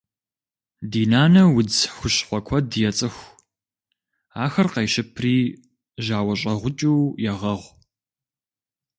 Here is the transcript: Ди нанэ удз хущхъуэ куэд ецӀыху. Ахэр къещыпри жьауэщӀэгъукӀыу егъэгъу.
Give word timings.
Ди 0.91 1.01
нанэ 1.11 1.41
удз 1.57 1.75
хущхъуэ 1.95 2.39
куэд 2.47 2.67
ецӀыху. 2.89 3.27
Ахэр 4.43 4.67
къещыпри 4.73 5.35
жьауэщӀэгъукӀыу 6.05 7.01
егъэгъу. 7.29 7.73